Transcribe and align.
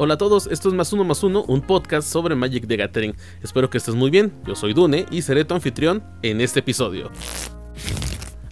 Hola 0.00 0.14
a 0.14 0.16
todos, 0.16 0.46
esto 0.46 0.68
es 0.68 0.76
Más 0.76 0.92
Uno 0.92 1.02
Más 1.02 1.24
Uno, 1.24 1.42
un 1.48 1.60
podcast 1.60 2.08
sobre 2.08 2.36
Magic 2.36 2.68
the 2.68 2.76
Gathering. 2.76 3.16
Espero 3.42 3.68
que 3.68 3.78
estés 3.78 3.96
muy 3.96 4.10
bien, 4.10 4.32
yo 4.46 4.54
soy 4.54 4.72
Dune 4.72 5.06
y 5.10 5.22
seré 5.22 5.44
tu 5.44 5.54
anfitrión 5.54 6.04
en 6.22 6.40
este 6.40 6.60
episodio. 6.60 7.10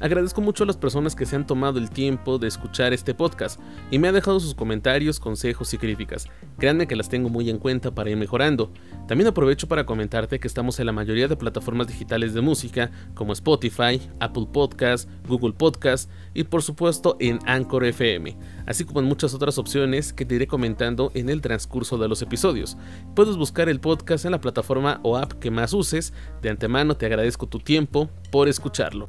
Agradezco 0.00 0.42
mucho 0.42 0.64
a 0.64 0.66
las 0.66 0.76
personas 0.76 1.14
que 1.14 1.24
se 1.24 1.36
han 1.36 1.46
tomado 1.46 1.78
el 1.78 1.88
tiempo 1.88 2.38
de 2.38 2.48
escuchar 2.48 2.92
este 2.92 3.14
podcast 3.14 3.58
y 3.90 3.98
me 3.98 4.08
han 4.08 4.14
dejado 4.14 4.40
sus 4.40 4.54
comentarios, 4.54 5.18
consejos 5.18 5.72
y 5.72 5.78
críticas. 5.78 6.28
Créanme 6.58 6.86
que 6.86 6.96
las 6.96 7.08
tengo 7.08 7.30
muy 7.30 7.48
en 7.48 7.58
cuenta 7.58 7.94
para 7.94 8.10
ir 8.10 8.16
mejorando. 8.16 8.70
También 9.08 9.28
aprovecho 9.28 9.68
para 9.68 9.86
comentarte 9.86 10.38
que 10.38 10.48
estamos 10.48 10.78
en 10.80 10.86
la 10.86 10.92
mayoría 10.92 11.28
de 11.28 11.36
plataformas 11.36 11.86
digitales 11.86 12.34
de 12.34 12.42
música 12.42 12.90
como 13.14 13.32
Spotify, 13.32 14.00
Apple 14.20 14.48
Podcast, 14.52 15.08
Google 15.26 15.54
Podcast 15.54 16.10
y 16.34 16.44
por 16.44 16.62
supuesto 16.62 17.16
en 17.18 17.38
Anchor 17.46 17.84
FM, 17.84 18.36
así 18.66 18.84
como 18.84 19.00
en 19.00 19.06
muchas 19.06 19.32
otras 19.32 19.56
opciones 19.56 20.12
que 20.12 20.26
te 20.26 20.34
iré 20.34 20.46
comentando 20.46 21.10
en 21.14 21.30
el 21.30 21.40
transcurso 21.40 21.96
de 21.96 22.08
los 22.08 22.20
episodios. 22.20 22.76
Puedes 23.14 23.36
buscar 23.36 23.70
el 23.70 23.80
podcast 23.80 24.26
en 24.26 24.32
la 24.32 24.40
plataforma 24.40 25.00
o 25.02 25.16
app 25.16 25.32
que 25.34 25.50
más 25.50 25.72
uses. 25.72 26.12
De 26.42 26.50
antemano 26.50 26.96
te 26.96 27.06
agradezco 27.06 27.46
tu 27.46 27.60
tiempo 27.60 28.10
por 28.30 28.48
escucharlo 28.48 29.08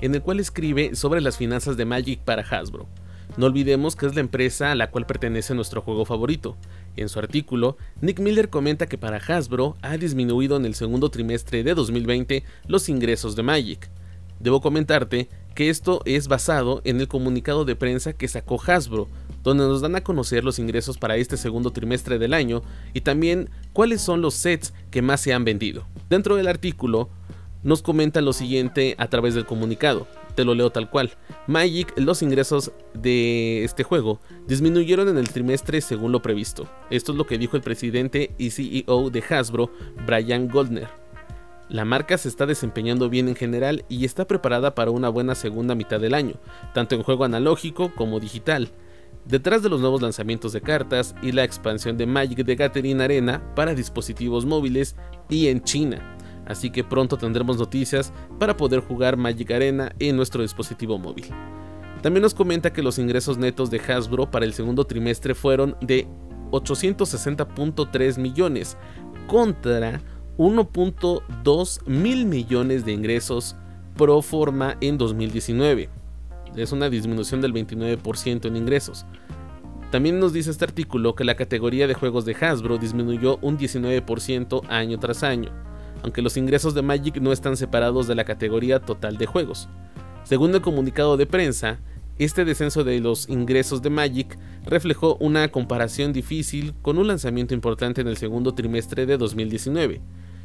en 0.00 0.14
el 0.14 0.22
cual 0.22 0.40
escribe 0.40 0.94
sobre 0.94 1.20
las 1.20 1.36
finanzas 1.36 1.76
de 1.76 1.84
Magic 1.84 2.20
para 2.20 2.42
Hasbro. 2.42 2.88
No 3.36 3.46
olvidemos 3.46 3.96
que 3.96 4.06
es 4.06 4.14
la 4.14 4.20
empresa 4.20 4.70
a 4.70 4.74
la 4.74 4.90
cual 4.90 5.06
pertenece 5.06 5.54
nuestro 5.54 5.80
juego 5.80 6.04
favorito. 6.04 6.56
En 6.96 7.08
su 7.08 7.18
artículo, 7.18 7.76
Nick 8.00 8.20
Miller 8.20 8.48
comenta 8.48 8.86
que 8.86 8.98
para 8.98 9.16
Hasbro 9.16 9.76
ha 9.82 9.96
disminuido 9.96 10.56
en 10.56 10.64
el 10.66 10.74
segundo 10.74 11.10
trimestre 11.10 11.64
de 11.64 11.74
2020 11.74 12.44
los 12.68 12.88
ingresos 12.88 13.34
de 13.34 13.42
Magic. 13.42 13.90
Debo 14.38 14.60
comentarte 14.60 15.28
que 15.54 15.70
esto 15.70 16.02
es 16.04 16.28
basado 16.28 16.80
en 16.84 17.00
el 17.00 17.08
comunicado 17.08 17.64
de 17.64 17.76
prensa 17.76 18.12
que 18.12 18.28
sacó 18.28 18.60
Hasbro, 18.64 19.08
donde 19.42 19.64
nos 19.64 19.80
dan 19.80 19.96
a 19.96 20.02
conocer 20.02 20.44
los 20.44 20.58
ingresos 20.58 20.98
para 20.98 21.16
este 21.16 21.36
segundo 21.36 21.70
trimestre 21.70 22.18
del 22.18 22.34
año 22.34 22.62
y 22.92 23.00
también 23.00 23.50
cuáles 23.72 24.00
son 24.00 24.20
los 24.20 24.34
sets 24.34 24.74
que 24.90 25.02
más 25.02 25.20
se 25.20 25.32
han 25.32 25.44
vendido. 25.44 25.86
Dentro 26.08 26.36
del 26.36 26.48
artículo, 26.48 27.08
nos 27.64 27.82
comenta 27.82 28.20
lo 28.20 28.32
siguiente 28.32 28.94
a 28.98 29.08
través 29.08 29.34
del 29.34 29.46
comunicado. 29.46 30.06
Te 30.36 30.44
lo 30.44 30.54
leo 30.54 30.70
tal 30.70 30.90
cual. 30.90 31.12
Magic, 31.46 31.92
los 31.96 32.22
ingresos 32.22 32.72
de 32.92 33.64
este 33.64 33.82
juego 33.82 34.20
disminuyeron 34.46 35.08
en 35.08 35.16
el 35.16 35.30
trimestre 35.30 35.80
según 35.80 36.12
lo 36.12 36.22
previsto. 36.22 36.68
Esto 36.90 37.12
es 37.12 37.18
lo 37.18 37.26
que 37.26 37.38
dijo 37.38 37.56
el 37.56 37.62
presidente 37.62 38.34
y 38.38 38.50
CEO 38.50 39.10
de 39.10 39.24
Hasbro, 39.28 39.70
Brian 40.06 40.48
Goldner. 40.48 40.88
La 41.70 41.86
marca 41.86 42.18
se 42.18 42.28
está 42.28 42.44
desempeñando 42.44 43.08
bien 43.08 43.28
en 43.28 43.34
general 43.34 43.84
y 43.88 44.04
está 44.04 44.26
preparada 44.26 44.74
para 44.74 44.90
una 44.90 45.08
buena 45.08 45.34
segunda 45.34 45.74
mitad 45.74 45.98
del 45.98 46.14
año, 46.14 46.34
tanto 46.74 46.94
en 46.94 47.02
juego 47.02 47.24
analógico 47.24 47.92
como 47.94 48.20
digital. 48.20 48.68
Detrás 49.24 49.62
de 49.62 49.70
los 49.70 49.80
nuevos 49.80 50.02
lanzamientos 50.02 50.52
de 50.52 50.60
cartas 50.60 51.14
y 51.22 51.32
la 51.32 51.44
expansión 51.44 51.96
de 51.96 52.04
Magic 52.04 52.44
de 52.44 52.56
Gathering 52.56 53.00
Arena 53.00 53.42
para 53.54 53.74
dispositivos 53.74 54.44
móviles 54.44 54.96
y 55.30 55.46
en 55.46 55.62
China 55.62 56.13
así 56.46 56.70
que 56.70 56.84
pronto 56.84 57.16
tendremos 57.16 57.58
noticias 57.58 58.12
para 58.38 58.56
poder 58.56 58.80
jugar 58.80 59.16
Magic 59.16 59.50
Arena 59.50 59.92
en 59.98 60.16
nuestro 60.16 60.42
dispositivo 60.42 60.98
móvil. 60.98 61.26
También 62.02 62.22
nos 62.22 62.34
comenta 62.34 62.72
que 62.72 62.82
los 62.82 62.98
ingresos 62.98 63.38
netos 63.38 63.70
de 63.70 63.80
Hasbro 63.80 64.30
para 64.30 64.44
el 64.44 64.52
segundo 64.52 64.84
trimestre 64.84 65.34
fueron 65.34 65.76
de 65.80 66.06
860.3 66.50 68.18
millones 68.18 68.76
contra 69.26 70.02
1.2 70.36 71.86
mil 71.86 72.26
millones 72.26 72.84
de 72.84 72.92
ingresos 72.92 73.56
pro 73.96 74.20
forma 74.20 74.76
en 74.80 74.98
2019. 74.98 75.88
Es 76.56 76.72
una 76.72 76.90
disminución 76.90 77.40
del 77.40 77.54
29% 77.54 78.46
en 78.46 78.56
ingresos. 78.56 79.06
También 79.90 80.18
nos 80.18 80.32
dice 80.32 80.50
este 80.50 80.64
artículo 80.64 81.14
que 81.14 81.24
la 81.24 81.36
categoría 81.36 81.86
de 81.86 81.94
juegos 81.94 82.24
de 82.24 82.34
Hasbro 82.34 82.78
disminuyó 82.78 83.38
un 83.42 83.56
19% 83.56 84.68
año 84.68 84.98
tras 84.98 85.22
año 85.22 85.52
aunque 86.04 86.20
los 86.20 86.36
ingresos 86.36 86.74
de 86.74 86.82
Magic 86.82 87.16
no 87.16 87.32
están 87.32 87.56
separados 87.56 88.06
de 88.06 88.14
la 88.14 88.24
categoría 88.24 88.78
total 88.78 89.16
de 89.16 89.24
juegos. 89.24 89.70
Según 90.22 90.54
el 90.54 90.60
comunicado 90.60 91.16
de 91.16 91.24
prensa, 91.24 91.80
este 92.18 92.44
descenso 92.44 92.84
de 92.84 93.00
los 93.00 93.26
ingresos 93.30 93.80
de 93.80 93.88
Magic 93.88 94.38
reflejó 94.66 95.16
una 95.16 95.48
comparación 95.48 96.12
difícil 96.12 96.74
con 96.82 96.98
un 96.98 97.08
lanzamiento 97.08 97.54
importante 97.54 98.02
en 98.02 98.08
el 98.08 98.18
segundo 98.18 98.54
trimestre 98.54 99.06
de 99.06 99.16
2019 99.16 100.02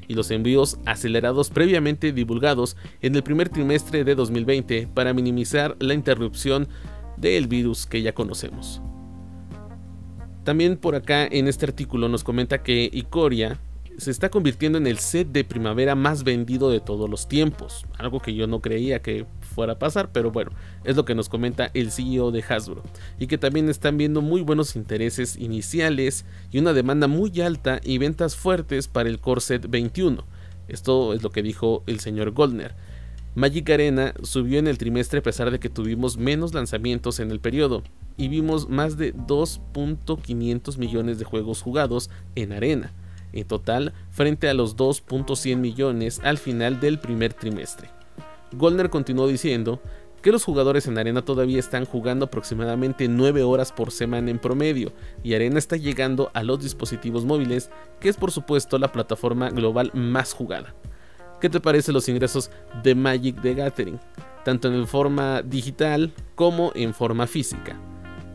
y 0.08 0.14
los 0.14 0.32
envíos 0.32 0.80
acelerados 0.86 1.50
previamente 1.50 2.14
divulgados 2.14 2.78
en 3.02 3.18
el 3.18 3.24
primer 3.24 3.50
trimestre 3.50 4.06
de 4.06 4.16
2020 4.16 4.88
para 4.94 5.14
minimizar 5.14 5.76
la 5.82 5.94
interrupción 5.94 6.70
del 7.18 7.48
virus 7.48 7.86
que 7.86 8.02
ya 8.02 8.14
conocemos. 8.14 8.82
También 10.46 10.78
por 10.78 10.96
acá 10.96 11.28
en 11.30 11.50
este 11.50 11.66
artículo 11.66 12.08
nos 12.08 12.24
comenta 12.24 12.64
que 12.64 12.90
Icoria 12.94 13.60
se 13.98 14.12
está 14.12 14.30
convirtiendo 14.30 14.78
en 14.78 14.88
el 14.88 14.98
set 14.98 15.28
de 15.30 15.44
primavera 15.44 15.96
más 15.96 16.24
vendido 16.24 16.70
de 16.70 16.80
todos 16.80 17.10
los 17.10 17.28
tiempos. 17.28 17.86
Algo 17.98 18.20
que 18.20 18.34
yo 18.34 18.48
no 18.48 18.62
creía 18.62 19.02
que 19.02 19.26
fuera 19.42 19.74
a 19.74 19.80
pasar, 19.80 20.12
pero 20.12 20.32
bueno, 20.32 20.52
es 20.84 20.96
lo 20.96 21.06
que 21.06 21.16
nos 21.16 21.28
comenta 21.28 21.70
el 21.74 21.92
CEO 21.92 22.32
de 22.32 22.44
Hasbro. 22.48 22.84
Y 23.20 23.28
que 23.28 23.38
también 23.38 23.68
están 23.70 23.98
viendo 23.98 24.22
muy 24.22 24.42
buenos 24.42 24.76
intereses 24.76 25.36
iniciales 25.36 26.26
y 26.52 26.60
una 26.60 26.74
demanda 26.74 27.08
muy 27.08 27.42
alta 27.42 27.82
y 27.84 27.98
ventas 27.98 28.36
fuertes 28.36 28.88
para 28.88 29.10
el 29.10 29.20
Core 29.20 29.42
Set 29.42 29.70
21. 29.70 30.24
Esto 30.68 31.14
es 31.14 31.24
lo 31.24 31.32
que 31.32 31.44
dijo 31.44 31.84
el 31.88 32.00
señor 32.00 32.32
Goldner. 32.32 32.76
Magic 33.36 33.70
Arena 33.70 34.14
subió 34.24 34.60
en 34.60 34.68
el 34.68 34.78
trimestre 34.78 35.20
a 35.20 35.24
pesar 35.24 35.52
de 35.52 35.60
que 35.60 35.70
tuvimos 35.70 36.18
menos 36.18 36.54
lanzamientos 36.54 37.20
en 37.20 37.32
el 37.32 37.40
periodo 37.40 37.84
y 38.18 38.28
vimos 38.28 38.70
más 38.70 38.98
de 38.98 39.14
2.500 39.14 40.78
millones 40.78 41.20
de 41.20 41.26
juegos 41.26 41.62
jugados 41.62 42.10
en 42.36 42.54
Arena 42.54 42.92
en 43.34 43.48
total 43.48 43.94
frente 44.10 44.50
a 44.50 44.54
los 44.54 44.76
2.100 44.78 45.58
millones 45.58 46.20
al 46.24 46.38
final 46.38 46.80
del 46.80 47.00
primer 47.00 47.34
trimestre. 47.34 47.90
Goldner 48.54 48.90
continuó 48.90 49.28
diciendo 49.28 49.82
que 50.22 50.32
los 50.32 50.44
jugadores 50.44 50.88
en 50.88 50.98
Arena 50.98 51.22
todavía 51.22 51.60
están 51.60 51.86
jugando 51.86 52.26
aproximadamente 52.26 53.08
9 53.08 53.44
horas 53.44 53.72
por 53.72 53.92
semana 53.92 54.32
en 54.32 54.40
promedio 54.40 54.92
y 55.24 55.34
Arena 55.34 55.60
está 55.60 55.78
llegando 55.78 56.30
a 56.34 56.44
los 56.44 56.62
dispositivos 56.62 57.26
móviles, 57.26 57.70
que 58.00 58.10
es 58.10 58.18
por 58.18 58.32
supuesto 58.32 58.78
la 58.78 58.92
plataforma 58.92 59.50
global 59.50 59.92
más 59.94 60.34
jugada. 60.34 60.76
¿Qué 61.40 61.50
te 61.50 61.62
parecen 61.62 61.94
los 61.94 62.10
ingresos 62.10 62.52
de 62.84 62.96
Magic 62.96 63.42
the 63.42 63.54
Gathering? 63.54 64.00
Tanto 64.44 64.68
en 64.68 64.88
forma 64.88 65.42
digital 65.42 66.12
como 66.36 66.72
en 66.76 66.94
forma 66.94 67.28
física. 67.28 67.80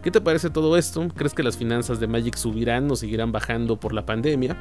¿Qué 0.03 0.10
te 0.10 0.21
parece 0.21 0.50
todo 0.50 0.77
esto? 0.77 1.06
¿Crees 1.15 1.34
que 1.34 1.43
las 1.43 1.56
finanzas 1.56 2.00
de 2.00 2.06
Magic 2.06 2.37
subirán 2.37 2.91
o 2.91 2.97
seguirán 2.97 3.33
bajando 3.33 3.78
por 3.78 3.93
la 3.93 4.06
pandemia? 4.06 4.56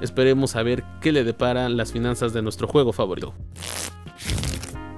Esperemos 0.00 0.56
a 0.56 0.62
ver 0.62 0.84
qué 1.00 1.12
le 1.12 1.24
deparan 1.24 1.76
las 1.76 1.92
finanzas 1.92 2.32
de 2.32 2.42
nuestro 2.42 2.68
juego 2.68 2.92
favorito. 2.92 3.34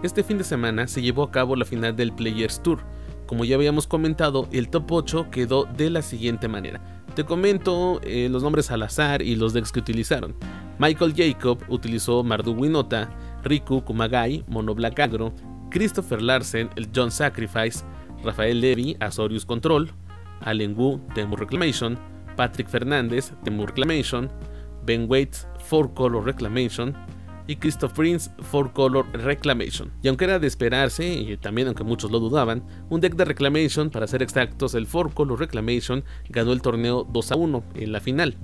Este 0.02 0.22
fin 0.22 0.38
de 0.38 0.44
semana 0.44 0.86
se 0.86 1.02
llevó 1.02 1.22
a 1.22 1.30
cabo 1.30 1.56
la 1.56 1.64
final 1.64 1.96
del 1.96 2.12
Players 2.12 2.62
Tour. 2.62 2.80
Como 3.26 3.44
ya 3.44 3.56
habíamos 3.56 3.86
comentado, 3.86 4.48
el 4.52 4.68
top 4.68 4.92
8 4.92 5.30
quedó 5.30 5.64
de 5.64 5.90
la 5.90 6.02
siguiente 6.02 6.48
manera. 6.48 6.80
Te 7.14 7.24
comento 7.24 8.00
eh, 8.02 8.28
los 8.30 8.42
nombres 8.42 8.70
al 8.70 8.82
azar 8.82 9.22
y 9.22 9.36
los 9.36 9.52
decks 9.52 9.72
que 9.72 9.80
utilizaron. 9.80 10.34
Michael 10.78 11.14
Jacob 11.16 11.58
utilizó 11.68 12.22
Mardu 12.22 12.52
Winota, 12.52 13.08
Riku 13.42 13.82
Kumagai, 13.82 14.44
Mono 14.46 14.74
Black 14.74 15.00
Agro, 15.00 15.32
Christopher 15.70 16.20
Larsen, 16.20 16.70
el 16.76 16.88
John 16.94 17.10
Sacrifice, 17.10 17.84
Rafael 18.22 18.60
Levy, 18.60 18.96
Azorius 19.00 19.46
Control, 19.46 19.90
Allen 20.42 20.78
Wu, 20.78 21.00
Temur 21.14 21.40
Reclamation, 21.40 21.98
Patrick 22.36 22.68
Fernández, 22.68 23.32
Temur 23.44 23.68
Reclamation, 23.68 24.30
Ben 24.86 25.06
Waits 25.10 25.46
4 25.68 25.94
Color 25.94 26.24
Reclamation 26.24 26.94
y 27.46 27.56
Christoph 27.56 27.92
Prince 27.92 28.30
4 28.50 28.72
Color 28.72 29.06
Reclamation. 29.12 29.92
Y 30.02 30.08
aunque 30.08 30.24
era 30.24 30.38
de 30.38 30.46
esperarse, 30.46 31.06
y 31.06 31.36
también 31.36 31.68
aunque 31.68 31.84
muchos 31.84 32.10
lo 32.10 32.20
dudaban, 32.20 32.64
un 32.88 33.00
deck 33.00 33.14
de 33.14 33.24
Reclamation, 33.24 33.90
para 33.90 34.06
ser 34.06 34.22
exactos, 34.22 34.74
el 34.74 34.86
4 34.86 35.14
Color 35.14 35.38
Reclamation, 35.38 36.04
ganó 36.28 36.52
el 36.52 36.62
torneo 36.62 37.04
2 37.04 37.32
a 37.32 37.36
1 37.36 37.64
en 37.74 37.92
la 37.92 38.00
final. 38.00 38.36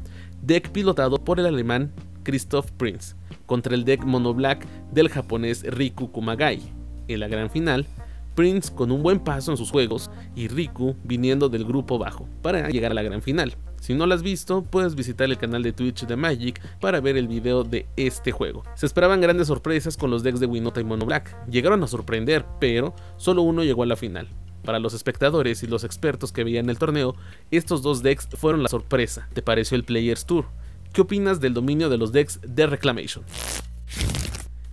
Deck 0.43 0.71
pilotado 0.71 1.19
por 1.25 1.41
el 1.41 1.47
alemán 1.47 1.93
Christoph 2.23 2.71
Prince, 2.73 3.17
contra 3.47 3.75
el 3.75 3.85
deck 3.85 4.05
Mono 4.05 4.35
Black 4.35 4.67
del 4.93 5.09
japonés 5.09 5.65
Riku 5.65 6.13
Kumagai. 6.13 6.61
En 7.09 7.21
la 7.21 7.29
gran 7.29 7.51
final, 7.51 7.87
Prince 8.35 8.73
con 8.73 8.91
un 8.91 9.03
buen 9.03 9.21
paso 9.21 9.51
en 9.51 9.57
sus 9.57 9.71
juegos 9.71 10.11
y 10.35 10.49
Riku 10.49 10.97
viniendo 11.05 11.49
del 11.49 11.65
grupo 11.65 11.99
bajo 11.99 12.29
para 12.43 12.69
llegar 12.69 12.93
a 12.93 12.95
la 12.95 13.03
gran 13.03 13.23
final. 13.23 13.57
Si 13.81 13.95
no 13.95 14.07
lo 14.07 14.15
has 14.15 14.23
visto, 14.23 14.63
puedes 14.63 14.95
visitar 14.95 15.29
el 15.29 15.39
canal 15.39 15.63
de 15.65 15.73
Twitch 15.73 16.07
de 16.07 16.15
Magic 16.15 16.61
para 16.79 17.01
ver 17.01 17.17
el 17.17 17.27
video 17.27 17.65
de 17.65 17.87
este 17.97 18.31
juego. 18.31 18.63
Se 18.77 18.87
esperaban 18.87 19.21
grandes 19.21 19.49
sorpresas 19.49 19.97
con 19.97 20.11
los 20.11 20.23
decks 20.23 20.39
de 20.39 20.47
Winota 20.47 20.81
y 20.81 20.85
Mono 20.85 21.05
Black. 21.05 21.37
Llegaron 21.49 21.83
a 21.83 21.89
sorprender, 21.89 22.47
pero 22.61 22.95
solo 23.17 23.43
uno 23.43 23.65
llegó 23.65 23.83
a 23.83 23.87
la 23.87 23.97
final. 23.97 24.29
Para 24.65 24.79
los 24.79 24.95
espectadores 24.95 25.65
y 25.65 25.67
los 25.67 25.83
expertos 25.83 26.31
que 26.31 26.45
veían 26.45 26.71
el 26.71 26.79
torneo, 26.79 27.17
estos 27.51 27.83
dos 27.83 28.05
decks 28.05 28.29
fueron 28.37 28.63
la 28.63 28.69
sorpresa. 28.69 29.29
¿Te 29.33 29.43
pareció 29.43 29.77
el 29.77 29.83
Players 29.83 30.27
Tour? 30.27 30.47
¿Qué 30.93 31.01
opinas 31.01 31.41
del 31.41 31.55
dominio 31.55 31.89
de 31.89 31.99
los 31.99 32.13
decks 32.13 32.39
de 32.47 32.67
Reclamation? 32.69 33.25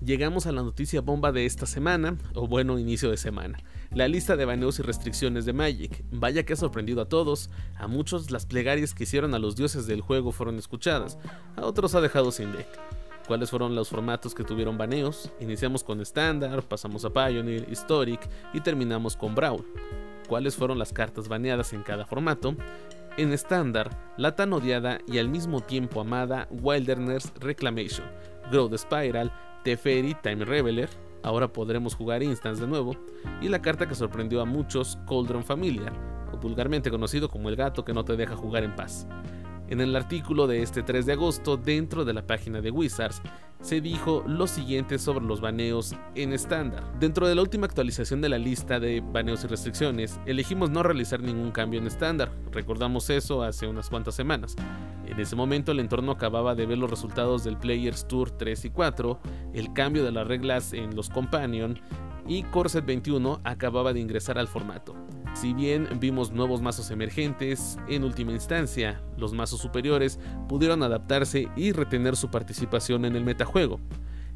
Llegamos 0.03 0.45
a 0.45 0.51
la 0.51 0.63
noticia 0.63 1.01
bomba 1.01 1.31
de 1.31 1.45
esta 1.45 1.65
semana, 1.65 2.17
o 2.33 2.47
bueno, 2.47 2.79
inicio 2.79 3.09
de 3.09 3.17
semana. 3.17 3.59
La 3.91 4.07
lista 4.07 4.35
de 4.35 4.45
baneos 4.45 4.79
y 4.79 4.83
restricciones 4.83 5.45
de 5.45 5.53
Magic. 5.53 6.03
Vaya 6.11 6.43
que 6.43 6.53
ha 6.53 6.57
sorprendido 6.57 7.01
a 7.01 7.09
todos, 7.09 7.49
a 7.77 7.87
muchos 7.87 8.31
las 8.31 8.45
plegarias 8.45 8.93
que 8.93 9.03
hicieron 9.03 9.33
a 9.33 9.39
los 9.39 9.55
dioses 9.55 9.87
del 9.87 10.01
juego 10.01 10.31
fueron 10.31 10.57
escuchadas, 10.57 11.17
a 11.55 11.65
otros 11.65 11.95
ha 11.95 12.01
dejado 12.01 12.31
sin 12.31 12.51
deck. 12.51 12.67
¿Cuáles 13.27 13.51
fueron 13.51 13.75
los 13.75 13.89
formatos 13.89 14.33
que 14.33 14.43
tuvieron 14.43 14.77
baneos? 14.77 15.31
Iniciamos 15.39 15.83
con 15.83 16.01
Standard, 16.01 16.63
pasamos 16.63 17.05
a 17.05 17.13
Pioneer, 17.13 17.67
Historic 17.71 18.27
y 18.53 18.61
terminamos 18.61 19.15
con 19.15 19.35
Brawl. 19.35 19.65
¿Cuáles 20.27 20.55
fueron 20.55 20.79
las 20.79 20.93
cartas 20.93 21.27
baneadas 21.27 21.73
en 21.73 21.83
cada 21.83 22.05
formato? 22.05 22.55
En 23.17 23.31
Standard, 23.33 23.91
la 24.17 24.35
tan 24.35 24.53
odiada 24.53 24.99
y 25.07 25.17
al 25.17 25.29
mismo 25.29 25.61
tiempo 25.61 26.01
amada 26.01 26.47
Wilderness 26.49 27.33
Reclamation, 27.39 28.07
Growth 28.51 28.77
Spiral, 28.77 29.31
Teferi 29.63 30.15
Time 30.21 30.45
Reveler, 30.45 30.89
ahora 31.23 31.51
podremos 31.51 31.95
jugar 31.95 32.23
Instance 32.23 32.61
de 32.61 32.67
nuevo, 32.67 32.95
y 33.41 33.49
la 33.49 33.61
carta 33.61 33.87
que 33.87 33.95
sorprendió 33.95 34.41
a 34.41 34.45
muchos, 34.45 34.97
Cauldron 35.07 35.43
Familiar, 35.43 35.93
o 36.33 36.37
vulgarmente 36.37 36.89
conocido 36.89 37.29
como 37.29 37.49
el 37.49 37.55
gato 37.55 37.83
que 37.83 37.93
no 37.93 38.05
te 38.05 38.15
deja 38.15 38.35
jugar 38.35 38.63
en 38.63 38.75
paz. 38.75 39.07
En 39.69 39.81
el 39.81 39.95
artículo 39.95 40.47
de 40.47 40.63
este 40.63 40.81
3 40.81 41.05
de 41.05 41.13
agosto, 41.13 41.55
dentro 41.55 42.03
de 42.03 42.13
la 42.13 42.25
página 42.25 42.59
de 42.59 42.71
Wizards, 42.71 43.21
se 43.61 43.81
dijo 43.81 44.23
lo 44.25 44.47
siguiente 44.47 44.97
sobre 44.97 45.25
los 45.25 45.41
baneos 45.41 45.93
en 46.15 46.33
estándar. 46.33 46.91
Dentro 46.99 47.27
de 47.27 47.35
la 47.35 47.43
última 47.43 47.67
actualización 47.67 48.19
de 48.19 48.29
la 48.29 48.39
lista 48.39 48.79
de 48.79 49.01
baneos 49.01 49.43
y 49.43 49.47
restricciones, 49.47 50.19
elegimos 50.25 50.71
no 50.71 50.81
realizar 50.81 51.21
ningún 51.21 51.51
cambio 51.51 51.79
en 51.79 51.85
estándar. 51.85 52.31
Recordamos 52.51 53.11
eso 53.11 53.43
hace 53.43 53.67
unas 53.67 53.91
cuantas 53.91 54.15
semanas. 54.15 54.55
En 55.05 55.19
ese 55.19 55.35
momento 55.35 55.71
el 55.71 55.79
entorno 55.79 56.13
acababa 56.13 56.55
de 56.55 56.65
ver 56.65 56.79
los 56.79 56.89
resultados 56.89 57.43
del 57.43 57.57
Players 57.57 58.07
Tour 58.07 58.31
3 58.31 58.65
y 58.65 58.69
4, 58.71 59.19
el 59.53 59.71
cambio 59.73 60.03
de 60.03 60.11
las 60.11 60.27
reglas 60.27 60.73
en 60.73 60.95
los 60.95 61.11
Companion 61.11 61.79
y 62.27 62.41
Corset 62.41 62.85
21 62.85 63.41
acababa 63.43 63.93
de 63.93 63.99
ingresar 63.99 64.39
al 64.39 64.47
formato. 64.47 64.95
Si 65.39 65.53
bien 65.53 65.87
vimos 66.01 66.33
nuevos 66.33 66.61
mazos 66.61 66.91
emergentes, 66.91 67.77
en 67.87 68.03
última 68.03 68.33
instancia, 68.33 69.01
los 69.17 69.31
mazos 69.31 69.61
superiores 69.61 70.19
pudieron 70.49 70.83
adaptarse 70.83 71.47
y 71.55 71.71
retener 71.71 72.17
su 72.17 72.29
participación 72.29 73.05
en 73.05 73.15
el 73.15 73.23
metajuego. 73.23 73.79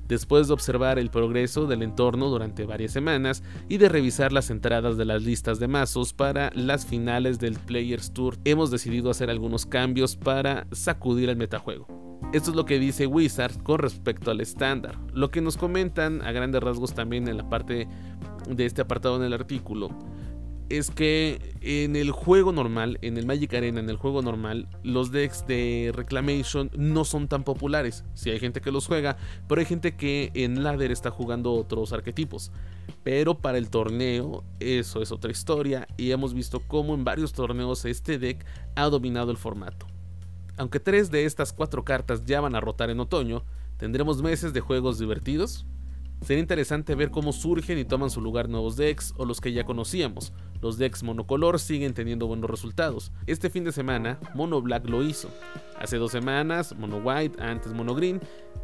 Después 0.07 0.47
de 0.47 0.53
observar 0.53 0.99
el 0.99 1.09
progreso 1.09 1.65
del 1.65 1.83
entorno 1.83 2.29
durante 2.29 2.65
varias 2.65 2.93
semanas 2.93 3.43
y 3.67 3.79
de 3.79 3.89
revisar 3.89 4.31
las 4.31 4.49
entradas 4.49 4.95
de 4.95 5.03
las 5.03 5.23
listas 5.23 5.59
de 5.59 5.67
mazos 5.67 6.13
para 6.13 6.51
las 6.55 6.85
finales 6.85 7.37
del 7.37 7.59
Players 7.59 8.13
Tour, 8.13 8.37
hemos 8.45 8.71
decidido 8.71 9.09
hacer 9.09 9.29
algunos 9.29 9.65
cambios 9.65 10.15
para 10.15 10.67
sacudir 10.71 11.27
el 11.27 11.35
metajuego. 11.35 11.85
Esto 12.31 12.51
es 12.51 12.55
lo 12.55 12.63
que 12.65 12.79
dice 12.79 13.07
Wizard 13.07 13.61
con 13.61 13.79
respecto 13.79 14.31
al 14.31 14.39
estándar. 14.39 14.97
Lo 15.13 15.31
que 15.31 15.41
nos 15.41 15.57
comentan 15.57 16.21
a 16.21 16.31
grandes 16.31 16.63
rasgos 16.63 16.93
también 16.93 17.27
en 17.27 17.35
la 17.35 17.49
parte 17.49 17.89
de 18.47 18.65
este 18.65 18.81
apartado 18.81 19.17
en 19.17 19.23
el 19.23 19.33
artículo 19.33 19.89
es 20.69 20.91
que 20.91 21.55
en 21.61 21.95
el 21.95 22.11
juego 22.11 22.51
normal, 22.51 22.97
en 23.01 23.17
el 23.17 23.25
Magic 23.25 23.53
Arena, 23.53 23.79
en 23.79 23.89
el 23.89 23.97
juego 23.97 24.21
normal, 24.21 24.67
los 24.83 25.11
decks 25.11 25.45
de 25.47 25.91
Reclamation 25.93 26.71
no 26.75 27.05
son 27.05 27.27
tan 27.27 27.43
populares. 27.43 28.03
Si 28.13 28.29
hay 28.29 28.39
gente 28.39 28.61
que 28.61 28.71
los 28.71 28.87
juega, 28.87 29.17
pero 29.47 29.59
hay 29.59 29.65
gente 29.65 29.95
que 29.95 30.31
en 30.33 30.63
Ladder 30.63 30.91
está 30.91 31.11
jugando 31.11 31.53
otros 31.53 31.93
arquetipos. 31.93 32.51
Pero 33.03 33.39
para 33.39 33.57
el 33.57 33.69
torneo, 33.69 34.43
eso 34.59 35.01
es 35.01 35.11
otra 35.11 35.31
historia 35.31 35.87
y 35.97 36.11
hemos 36.11 36.33
visto 36.33 36.59
cómo 36.59 36.93
en 36.93 37.03
varios 37.03 37.33
torneos 37.33 37.85
este 37.85 38.17
deck 38.17 38.45
ha 38.75 38.85
dominado 38.85 39.31
el 39.31 39.37
formato. 39.37 39.87
Aunque 40.57 40.79
tres 40.79 41.11
de 41.11 41.25
estas 41.25 41.53
cuatro 41.53 41.83
cartas 41.83 42.25
ya 42.25 42.41
van 42.41 42.55
a 42.55 42.61
rotar 42.61 42.89
en 42.89 42.99
otoño, 42.99 43.43
tendremos 43.77 44.21
meses 44.21 44.53
de 44.53 44.61
juegos 44.61 44.99
divertidos, 44.99 45.65
Sería 46.23 46.39
interesante 46.39 46.95
ver 46.95 47.11
cómo 47.11 47.33
surgen 47.33 47.77
y 47.77 47.83
toman 47.83 48.09
su 48.09 48.21
lugar 48.21 48.47
nuevos 48.47 48.77
decks 48.77 49.13
o 49.17 49.25
los 49.25 49.41
que 49.41 49.51
ya 49.51 49.65
conocíamos. 49.65 50.31
Los 50.63 50.77
decks 50.77 51.03
monocolor 51.03 51.59
siguen 51.59 51.93
teniendo 51.93 52.25
buenos 52.25 52.49
resultados. 52.49 53.11
Este 53.27 53.49
fin 53.49 53.65
de 53.65 53.73
semana, 53.73 54.17
Mono 54.33 54.61
Black 54.61 54.87
lo 54.87 55.03
hizo. 55.03 55.29
Hace 55.77 55.97
dos 55.97 56.13
semanas, 56.13 56.73
Mono 56.77 56.99
White, 57.03 57.43
antes 57.43 57.73
Mono 57.73 57.93
Green. 57.93 58.21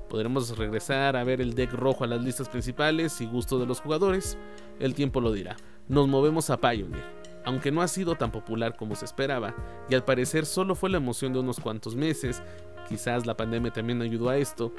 Podremos 0.07 0.57
regresar 0.57 1.17
a 1.17 1.25
ver 1.25 1.41
el 1.41 1.55
deck 1.55 1.73
rojo 1.73 2.05
a 2.05 2.07
las 2.07 2.23
listas 2.23 2.47
principales 2.47 3.19
y 3.19 3.25
gusto 3.25 3.59
de 3.59 3.65
los 3.65 3.81
jugadores. 3.81 4.37
El 4.79 4.95
tiempo 4.95 5.19
lo 5.19 5.33
dirá. 5.33 5.57
Nos 5.89 6.07
movemos 6.07 6.49
a 6.49 6.61
Pioneer 6.61 7.19
aunque 7.45 7.71
no 7.71 7.81
ha 7.81 7.87
sido 7.87 8.15
tan 8.15 8.31
popular 8.31 8.75
como 8.75 8.95
se 8.95 9.05
esperaba, 9.05 9.55
y 9.89 9.95
al 9.95 10.03
parecer 10.03 10.45
solo 10.45 10.75
fue 10.75 10.89
la 10.89 10.97
emoción 10.97 11.33
de 11.33 11.39
unos 11.39 11.59
cuantos 11.59 11.95
meses, 11.95 12.43
quizás 12.87 13.25
la 13.25 13.37
pandemia 13.37 13.71
también 13.71 14.01
ayudó 14.01 14.29
a 14.29 14.37
esto, 14.37 14.73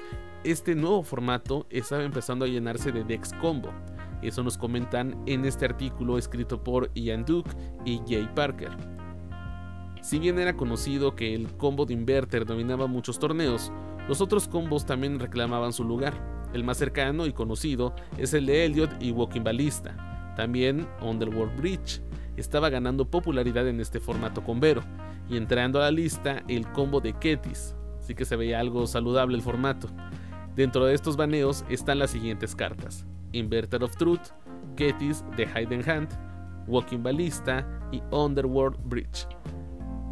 este 0.44 0.74
nuevo 0.74 1.02
formato 1.02 1.66
estaba 1.70 2.04
empezando 2.04 2.44
a 2.44 2.48
llenarse 2.48 2.92
de 2.92 3.02
Dex 3.02 3.32
Combo. 3.40 3.72
Eso 4.22 4.42
nos 4.42 4.58
comentan 4.58 5.16
en 5.26 5.44
este 5.44 5.64
artículo 5.64 6.18
escrito 6.18 6.62
por 6.62 6.90
Ian 6.94 7.24
Duke 7.24 7.50
y 7.84 8.00
Jay 8.06 8.28
Parker. 8.34 8.70
Si 10.02 10.18
bien 10.18 10.38
era 10.38 10.56
conocido 10.56 11.14
que 11.14 11.34
el 11.34 11.48
combo 11.56 11.86
de 11.86 11.94
Inverter 11.94 12.46
dominaba 12.46 12.86
muchos 12.86 13.18
torneos, 13.18 13.70
los 14.08 14.20
otros 14.20 14.48
combos 14.48 14.86
también 14.86 15.18
reclamaban 15.18 15.72
su 15.72 15.84
lugar. 15.84 16.14
El 16.52 16.64
más 16.64 16.78
cercano 16.78 17.26
y 17.26 17.32
conocido 17.32 17.94
es 18.18 18.34
el 18.34 18.46
de 18.46 18.64
Elliot 18.64 19.02
y 19.02 19.12
Walking 19.12 19.44
Ballista. 19.44 20.34
También 20.36 20.88
Underworld 21.02 21.56
Bridge 21.56 22.02
estaba 22.36 22.70
ganando 22.70 23.10
popularidad 23.10 23.68
en 23.68 23.80
este 23.80 24.00
formato 24.00 24.42
con 24.42 24.58
Vero, 24.58 24.82
y 25.28 25.36
entrando 25.36 25.78
a 25.78 25.82
la 25.82 25.90
lista 25.90 26.42
el 26.48 26.66
combo 26.72 27.00
de 27.00 27.12
Ketis, 27.12 27.76
así 27.98 28.14
que 28.14 28.24
se 28.24 28.36
veía 28.36 28.58
algo 28.58 28.86
saludable 28.86 29.36
el 29.36 29.42
formato. 29.42 29.88
Dentro 30.56 30.86
de 30.86 30.94
estos 30.94 31.16
baneos 31.16 31.64
están 31.68 31.98
las 31.98 32.10
siguientes 32.10 32.56
cartas: 32.56 33.06
Inverter 33.32 33.82
of 33.82 33.96
Truth, 33.96 34.30
Ketis 34.76 35.24
de 35.36 35.46
Hidden 35.46 35.88
Hand, 35.88 36.08
Walking 36.66 37.02
Ballista 37.02 37.66
y 37.92 38.02
Underworld 38.10 38.78
Bridge. 38.84 39.26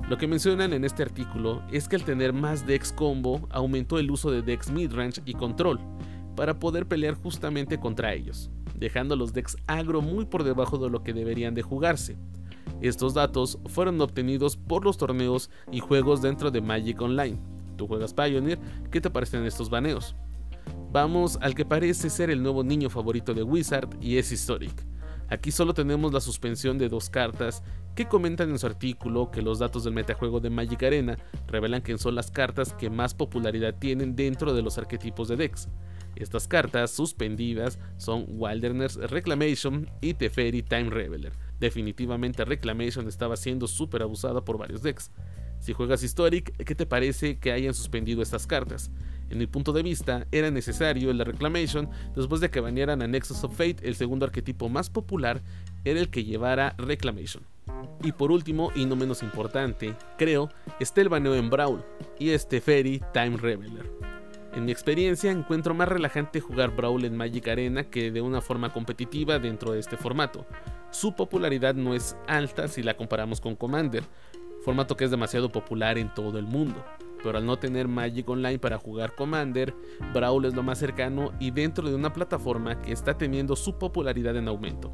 Lo 0.08 0.16
que 0.16 0.26
mencionan 0.26 0.72
en 0.72 0.84
este 0.84 1.02
artículo 1.02 1.62
es 1.70 1.86
que 1.86 1.96
al 1.96 2.04
tener 2.04 2.32
más 2.32 2.66
Dex 2.66 2.92
combo 2.92 3.46
aumentó 3.50 3.98
el 3.98 4.10
uso 4.10 4.30
de 4.30 4.42
Dex 4.42 4.70
midrange 4.70 5.20
y 5.26 5.34
control 5.34 5.78
para 6.38 6.60
poder 6.60 6.86
pelear 6.86 7.14
justamente 7.14 7.80
contra 7.80 8.14
ellos, 8.14 8.48
dejando 8.76 9.16
los 9.16 9.32
decks 9.32 9.56
agro 9.66 10.00
muy 10.00 10.24
por 10.24 10.44
debajo 10.44 10.78
de 10.78 10.88
lo 10.88 11.02
que 11.02 11.12
deberían 11.12 11.52
de 11.52 11.62
jugarse. 11.62 12.16
Estos 12.80 13.14
datos 13.14 13.58
fueron 13.66 14.00
obtenidos 14.00 14.56
por 14.56 14.84
los 14.84 14.96
torneos 14.98 15.50
y 15.72 15.80
juegos 15.80 16.22
dentro 16.22 16.52
de 16.52 16.60
Magic 16.60 17.02
Online. 17.02 17.36
Tú 17.76 17.88
juegas 17.88 18.14
Pioneer, 18.14 18.60
¿qué 18.92 19.00
te 19.00 19.10
parecen 19.10 19.44
estos 19.46 19.68
baneos? 19.68 20.14
Vamos 20.90 21.38
al 21.42 21.54
que 21.54 21.66
parece 21.66 22.08
ser 22.08 22.30
el 22.30 22.42
nuevo 22.42 22.64
niño 22.64 22.88
favorito 22.88 23.34
de 23.34 23.42
Wizard 23.42 23.90
y 24.00 24.16
es 24.16 24.32
Historic. 24.32 24.86
Aquí 25.28 25.50
solo 25.50 25.74
tenemos 25.74 26.14
la 26.14 26.20
suspensión 26.20 26.78
de 26.78 26.88
dos 26.88 27.10
cartas 27.10 27.62
que 27.94 28.08
comentan 28.08 28.48
en 28.48 28.58
su 28.58 28.66
artículo 28.66 29.30
que 29.30 29.42
los 29.42 29.58
datos 29.58 29.84
del 29.84 29.92
metajuego 29.92 30.40
de 30.40 30.48
Magic 30.48 30.82
Arena 30.82 31.18
revelan 31.46 31.82
que 31.82 31.98
son 31.98 32.14
las 32.14 32.30
cartas 32.30 32.72
que 32.72 32.88
más 32.88 33.12
popularidad 33.12 33.74
tienen 33.78 34.16
dentro 34.16 34.54
de 34.54 34.62
los 34.62 34.78
arquetipos 34.78 35.28
de 35.28 35.36
decks. 35.36 35.68
Estas 36.16 36.48
cartas 36.48 36.90
suspendidas 36.90 37.78
son 37.98 38.24
Wilderness 38.26 38.96
Reclamation 38.96 39.90
y 40.00 40.14
Teferi 40.14 40.62
Time 40.62 40.88
Reveler. 40.88 41.34
Definitivamente 41.60 42.46
Reclamation 42.46 43.08
estaba 43.08 43.36
siendo 43.36 43.66
súper 43.66 44.02
abusada 44.02 44.42
por 44.42 44.56
varios 44.56 44.82
decks. 44.82 45.10
Si 45.58 45.74
juegas 45.74 46.02
Historic, 46.02 46.56
¿qué 46.64 46.74
te 46.74 46.86
parece 46.86 47.38
que 47.38 47.52
hayan 47.52 47.74
suspendido 47.74 48.22
estas 48.22 48.46
cartas? 48.46 48.90
En 49.30 49.38
mi 49.38 49.46
punto 49.46 49.72
de 49.72 49.82
vista, 49.82 50.26
era 50.32 50.50
necesario 50.50 51.12
la 51.12 51.24
Reclamation 51.24 51.90
después 52.16 52.40
de 52.40 52.50
que 52.50 52.60
banearan 52.60 53.02
a 53.02 53.06
Nexus 53.06 53.44
of 53.44 53.56
Fate, 53.56 53.76
el 53.82 53.94
segundo 53.94 54.24
arquetipo 54.24 54.68
más 54.68 54.88
popular 54.88 55.42
era 55.84 56.00
el 56.00 56.08
que 56.08 56.24
llevara 56.24 56.74
Reclamation. 56.78 57.44
Y 58.02 58.12
por 58.12 58.32
último, 58.32 58.72
y 58.74 58.86
no 58.86 58.96
menos 58.96 59.22
importante, 59.22 59.94
creo, 60.16 60.48
está 60.80 61.02
el 61.02 61.10
baneo 61.10 61.34
en 61.34 61.50
Brawl 61.50 61.84
y 62.18 62.30
este 62.30 62.60
Fairy 62.60 63.02
Time 63.12 63.36
Reveler. 63.36 63.90
En 64.54 64.64
mi 64.64 64.72
experiencia, 64.72 65.30
encuentro 65.30 65.74
más 65.74 65.88
relajante 65.88 66.40
jugar 66.40 66.74
Brawl 66.74 67.04
en 67.04 67.16
Magic 67.16 67.48
Arena 67.48 67.84
que 67.84 68.10
de 68.10 68.22
una 68.22 68.40
forma 68.40 68.72
competitiva 68.72 69.38
dentro 69.38 69.72
de 69.72 69.80
este 69.80 69.98
formato. 69.98 70.46
Su 70.90 71.14
popularidad 71.14 71.74
no 71.74 71.94
es 71.94 72.16
alta 72.26 72.66
si 72.66 72.82
la 72.82 72.96
comparamos 72.96 73.42
con 73.42 73.56
Commander, 73.56 74.04
formato 74.64 74.96
que 74.96 75.04
es 75.04 75.10
demasiado 75.10 75.52
popular 75.52 75.98
en 75.98 76.12
todo 76.14 76.38
el 76.38 76.46
mundo 76.46 76.82
pero 77.22 77.38
al 77.38 77.46
no 77.46 77.58
tener 77.58 77.88
Magic 77.88 78.28
Online 78.28 78.58
para 78.58 78.78
jugar 78.78 79.14
Commander, 79.14 79.74
Brawl 80.12 80.44
es 80.44 80.54
lo 80.54 80.62
más 80.62 80.78
cercano 80.78 81.32
y 81.38 81.50
dentro 81.50 81.88
de 81.88 81.94
una 81.94 82.12
plataforma 82.12 82.80
que 82.80 82.92
está 82.92 83.16
teniendo 83.16 83.56
su 83.56 83.78
popularidad 83.78 84.36
en 84.36 84.48
aumento. 84.48 84.92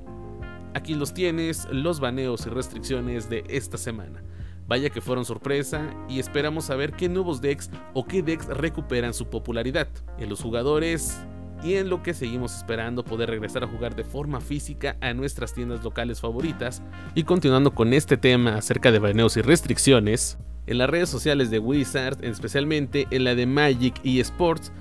Aquí 0.75 0.95
los 0.95 1.15
tienes, 1.15 1.69
los 1.71 2.01
baneos 2.01 2.47
y 2.47 2.51
restricciones 2.51 3.31
de 3.31 3.45
esta 3.49 3.79
semana. 3.79 4.23
Vaya 4.67 4.91
que 4.91 5.01
fueron 5.01 5.25
sorpresa 5.25 5.95
y 6.09 6.19
esperamos 6.19 6.65
saber 6.65 6.93
qué 6.93 7.09
nuevos 7.09 7.41
decks 7.41 7.71
o 7.93 8.07
qué 8.07 8.23
decks 8.23 8.47
recuperan 8.47 9.15
su 9.15 9.29
popularidad 9.29 9.89
en 10.19 10.29
los 10.29 10.41
jugadores 10.41 11.19
y 11.63 11.75
en 11.75 11.89
lo 11.89 12.03
que 12.03 12.15
seguimos 12.15 12.57
esperando 12.57 13.05
poder 13.05 13.31
regresar 13.31 13.63
a 13.65 13.67
jugar 13.67 13.95
de 13.95 14.05
forma 14.05 14.41
física 14.41 14.97
a 15.01 15.15
nuestras 15.15 15.55
tiendas 15.55 15.85
locales 15.85 16.21
favoritas. 16.21 16.83
Y 17.15 17.25
continuando 17.25 17.75
con 17.75 17.93
este 17.93 18.17
tema 18.17 18.57
acerca 18.57 18.91
de 18.91 18.99
baneos 18.99 19.37
y 19.37 19.43
restricciones, 19.43 20.39
en 20.67 20.79
las 20.79 20.89
redes 20.89 21.09
sociales 21.09 21.51
de 21.51 21.59
Wizard, 21.59 22.25
especialmente 22.25 23.07
en 23.11 23.25
la 23.25 23.35
de 23.35 23.47
Magic 23.47 23.95
y 24.03 24.21
Sports, 24.21 24.73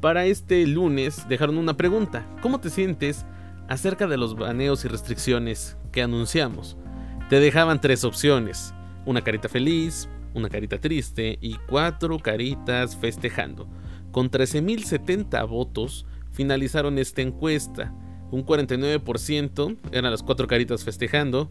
Para 0.00 0.26
este 0.26 0.66
lunes 0.66 1.28
dejaron 1.28 1.58
una 1.58 1.76
pregunta. 1.76 2.26
¿Cómo 2.40 2.60
te 2.60 2.70
sientes 2.70 3.24
acerca 3.68 4.06
de 4.06 4.16
los 4.16 4.36
baneos 4.36 4.84
y 4.84 4.88
restricciones 4.88 5.76
que 5.92 6.02
anunciamos? 6.02 6.76
Te 7.28 7.40
dejaban 7.40 7.80
tres 7.80 8.04
opciones. 8.04 8.74
Una 9.06 9.22
carita 9.22 9.48
feliz, 9.48 10.08
una 10.34 10.48
carita 10.48 10.78
triste 10.78 11.38
y 11.40 11.56
cuatro 11.68 12.18
caritas 12.18 12.96
festejando. 12.96 13.68
Con 14.10 14.30
13.070 14.30 15.48
votos 15.48 16.06
finalizaron 16.30 16.98
esta 16.98 17.22
encuesta. 17.22 17.94
Un 18.30 18.44
49% 18.44 19.76
eran 19.92 20.10
las 20.10 20.22
cuatro 20.22 20.46
caritas 20.46 20.84
festejando, 20.84 21.50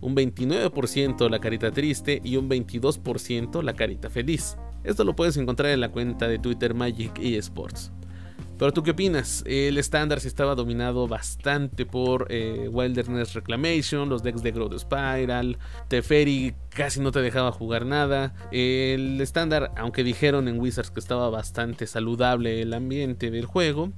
un 0.00 0.14
29% 0.14 1.28
la 1.28 1.40
carita 1.40 1.70
triste 1.70 2.20
y 2.24 2.36
un 2.36 2.48
22% 2.48 3.62
la 3.62 3.74
carita 3.74 4.10
feliz. 4.10 4.56
Esto 4.84 5.04
lo 5.04 5.14
puedes 5.14 5.36
encontrar 5.36 5.70
en 5.72 5.80
la 5.80 5.90
cuenta 5.90 6.28
de 6.28 6.38
Twitter 6.38 6.74
Magic 6.74 7.18
eSports. 7.18 7.92
Pero 8.60 8.72
tú 8.72 8.82
qué 8.82 8.90
opinas? 8.90 9.42
El 9.46 9.78
estándar 9.78 10.20
se 10.20 10.28
estaba 10.28 10.54
dominado 10.54 11.08
bastante 11.08 11.86
por 11.86 12.26
eh, 12.28 12.68
Wilderness 12.70 13.32
Reclamation, 13.32 14.10
los 14.10 14.22
decks 14.22 14.42
de 14.42 14.52
Growth 14.52 14.78
Spiral, 14.78 15.56
Teferi 15.88 16.54
casi 16.68 17.00
no 17.00 17.10
te 17.10 17.22
dejaba 17.22 17.52
jugar 17.52 17.86
nada. 17.86 18.34
El 18.52 19.18
estándar, 19.22 19.72
aunque 19.78 20.04
dijeron 20.04 20.46
en 20.46 20.60
Wizards 20.60 20.90
que 20.90 21.00
estaba 21.00 21.30
bastante 21.30 21.86
saludable 21.86 22.60
el 22.60 22.74
ambiente 22.74 23.30
del 23.30 23.46
juego, 23.46 23.92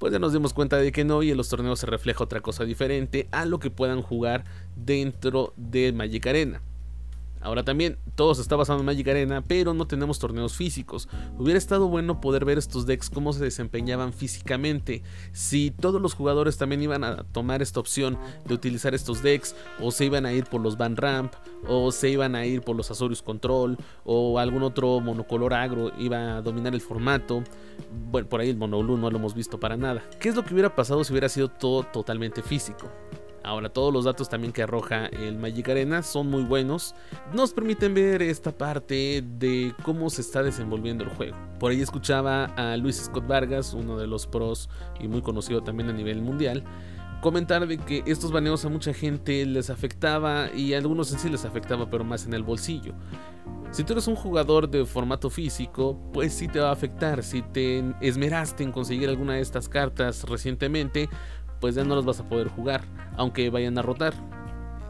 pues 0.00 0.14
ya 0.14 0.18
nos 0.18 0.32
dimos 0.32 0.54
cuenta 0.54 0.78
de 0.78 0.92
que 0.92 1.04
no 1.04 1.22
y 1.22 1.30
en 1.30 1.36
los 1.36 1.50
torneos 1.50 1.78
se 1.78 1.86
refleja 1.86 2.24
otra 2.24 2.40
cosa 2.40 2.64
diferente 2.64 3.28
a 3.32 3.44
lo 3.44 3.60
que 3.60 3.70
puedan 3.70 4.00
jugar 4.00 4.44
dentro 4.74 5.52
de 5.58 5.92
Magic 5.92 6.26
Arena. 6.26 6.62
Ahora 7.40 7.64
también, 7.64 7.98
todo 8.16 8.34
se 8.34 8.42
está 8.42 8.54
basando 8.54 8.80
en 8.80 8.86
Magic 8.86 9.08
Arena, 9.08 9.42
pero 9.42 9.72
no 9.72 9.86
tenemos 9.86 10.18
torneos 10.18 10.56
físicos. 10.56 11.08
Hubiera 11.38 11.56
estado 11.56 11.88
bueno 11.88 12.20
poder 12.20 12.44
ver 12.44 12.58
estos 12.58 12.84
decks 12.84 13.08
cómo 13.08 13.32
se 13.32 13.42
desempeñaban 13.42 14.12
físicamente. 14.12 15.02
Si 15.32 15.70
todos 15.70 16.02
los 16.02 16.14
jugadores 16.14 16.58
también 16.58 16.82
iban 16.82 17.02
a 17.02 17.24
tomar 17.24 17.62
esta 17.62 17.80
opción 17.80 18.18
de 18.44 18.54
utilizar 18.54 18.94
estos 18.94 19.22
decks, 19.22 19.56
o 19.80 19.90
se 19.90 20.04
iban 20.04 20.26
a 20.26 20.32
ir 20.32 20.44
por 20.44 20.60
los 20.60 20.76
Van 20.76 20.96
Ramp, 20.96 21.32
o 21.66 21.90
se 21.92 22.10
iban 22.10 22.34
a 22.34 22.44
ir 22.44 22.60
por 22.60 22.76
los 22.76 22.90
Azorius 22.90 23.22
Control, 23.22 23.78
o 24.04 24.38
algún 24.38 24.62
otro 24.62 25.00
monocolor 25.00 25.54
agro 25.54 25.92
iba 25.98 26.36
a 26.36 26.42
dominar 26.42 26.74
el 26.74 26.80
formato. 26.80 27.42
Bueno, 28.10 28.28
por 28.28 28.40
ahí 28.40 28.50
el 28.50 28.56
Mono 28.56 28.82
Blue 28.82 28.98
no 28.98 29.10
lo 29.10 29.16
hemos 29.16 29.34
visto 29.34 29.58
para 29.58 29.78
nada. 29.78 30.02
¿Qué 30.20 30.28
es 30.28 30.36
lo 30.36 30.44
que 30.44 30.52
hubiera 30.52 30.74
pasado 30.74 31.04
si 31.04 31.12
hubiera 31.12 31.28
sido 31.30 31.48
todo 31.48 31.84
totalmente 31.84 32.42
físico? 32.42 32.90
Ahora, 33.42 33.70
todos 33.70 33.92
los 33.92 34.04
datos 34.04 34.28
también 34.28 34.52
que 34.52 34.62
arroja 34.62 35.06
el 35.06 35.38
Magic 35.38 35.68
Arena 35.68 36.02
son 36.02 36.28
muy 36.28 36.42
buenos. 36.42 36.94
Nos 37.32 37.52
permiten 37.52 37.94
ver 37.94 38.20
esta 38.22 38.52
parte 38.52 39.24
de 39.38 39.74
cómo 39.82 40.10
se 40.10 40.20
está 40.20 40.42
desenvolviendo 40.42 41.04
el 41.04 41.10
juego. 41.10 41.36
Por 41.58 41.72
ahí 41.72 41.80
escuchaba 41.80 42.44
a 42.56 42.76
Luis 42.76 42.96
Scott 42.96 43.26
Vargas, 43.26 43.72
uno 43.72 43.98
de 43.98 44.06
los 44.06 44.26
pros 44.26 44.68
y 45.00 45.08
muy 45.08 45.22
conocido 45.22 45.62
también 45.62 45.88
a 45.88 45.92
nivel 45.92 46.20
mundial, 46.20 46.64
comentar 47.22 47.66
de 47.66 47.78
que 47.78 48.02
estos 48.06 48.30
baneos 48.30 48.64
a 48.64 48.68
mucha 48.68 48.92
gente 48.92 49.44
les 49.46 49.70
afectaba 49.70 50.50
y 50.54 50.74
a 50.74 50.78
algunos 50.78 51.12
en 51.12 51.18
sí 51.18 51.30
les 51.30 51.44
afectaba, 51.44 51.88
pero 51.88 52.04
más 52.04 52.26
en 52.26 52.34
el 52.34 52.42
bolsillo. 52.42 52.94
Si 53.72 53.84
tú 53.84 53.92
eres 53.92 54.08
un 54.08 54.16
jugador 54.16 54.68
de 54.68 54.84
formato 54.84 55.30
físico, 55.30 55.96
pues 56.12 56.34
sí 56.34 56.48
te 56.48 56.58
va 56.58 56.70
a 56.70 56.72
afectar. 56.72 57.22
Si 57.22 57.40
te 57.40 57.84
esmeraste 58.00 58.64
en 58.64 58.72
conseguir 58.72 59.08
alguna 59.08 59.34
de 59.34 59.42
estas 59.42 59.68
cartas 59.68 60.24
recientemente, 60.24 61.08
pues 61.60 61.74
ya 61.74 61.84
no 61.84 61.94
los 61.94 62.04
vas 62.04 62.20
a 62.20 62.28
poder 62.28 62.48
jugar, 62.48 62.82
aunque 63.16 63.50
vayan 63.50 63.78
a 63.78 63.82
rotar. 63.82 64.14